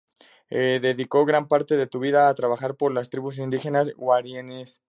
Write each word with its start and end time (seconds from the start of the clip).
Dedicó 0.49 1.27
gran 1.27 1.47
parte 1.47 1.77
de 1.77 1.87
su 1.87 1.99
vida 1.99 2.27
a 2.27 2.33
trabajar 2.33 2.75
por 2.75 2.91
las 2.91 3.11
tribus 3.11 3.37
indígenas 3.37 3.93
guaraníes. 3.93 4.81